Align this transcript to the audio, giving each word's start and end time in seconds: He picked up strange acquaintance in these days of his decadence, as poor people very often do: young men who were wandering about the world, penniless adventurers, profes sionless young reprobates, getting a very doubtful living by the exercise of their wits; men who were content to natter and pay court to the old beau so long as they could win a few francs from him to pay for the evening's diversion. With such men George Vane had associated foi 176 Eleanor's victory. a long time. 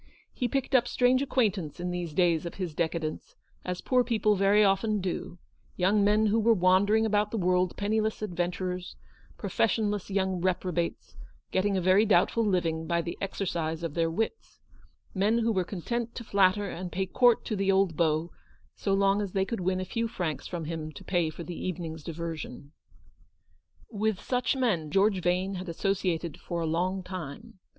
He 0.33 0.47
picked 0.47 0.73
up 0.73 0.87
strange 0.87 1.21
acquaintance 1.21 1.79
in 1.79 1.91
these 1.91 2.11
days 2.11 2.47
of 2.47 2.55
his 2.55 2.73
decadence, 2.73 3.35
as 3.63 3.81
poor 3.81 4.03
people 4.03 4.33
very 4.35 4.63
often 4.63 4.99
do: 4.99 5.37
young 5.75 6.03
men 6.03 6.25
who 6.25 6.39
were 6.39 6.55
wandering 6.55 7.05
about 7.05 7.29
the 7.29 7.37
world, 7.37 7.77
penniless 7.77 8.23
adventurers, 8.23 8.95
profes 9.37 9.69
sionless 9.77 10.09
young 10.09 10.41
reprobates, 10.41 11.15
getting 11.51 11.77
a 11.77 11.81
very 11.81 12.03
doubtful 12.03 12.43
living 12.43 12.87
by 12.87 13.03
the 13.03 13.15
exercise 13.21 13.83
of 13.83 13.93
their 13.93 14.09
wits; 14.09 14.59
men 15.13 15.37
who 15.37 15.51
were 15.51 15.63
content 15.63 16.15
to 16.15 16.25
natter 16.33 16.67
and 16.67 16.91
pay 16.91 17.05
court 17.05 17.45
to 17.45 17.55
the 17.55 17.71
old 17.71 17.95
beau 17.95 18.31
so 18.75 18.95
long 18.95 19.21
as 19.21 19.33
they 19.33 19.45
could 19.45 19.59
win 19.61 19.79
a 19.79 19.85
few 19.85 20.07
francs 20.07 20.47
from 20.47 20.65
him 20.65 20.91
to 20.91 21.03
pay 21.03 21.29
for 21.29 21.43
the 21.43 21.53
evening's 21.55 22.03
diversion. 22.03 22.71
With 23.91 24.19
such 24.19 24.55
men 24.55 24.89
George 24.89 25.21
Vane 25.21 25.53
had 25.61 25.69
associated 25.69 26.39
foi 26.39 26.65
176 26.65 26.65
Eleanor's 26.65 26.65
victory. 26.65 26.67
a 26.67 26.71
long 26.71 27.03
time. 27.43 27.59